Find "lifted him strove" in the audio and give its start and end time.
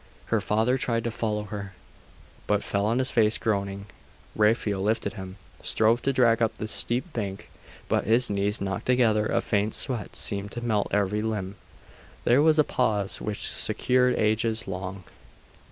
4.81-6.01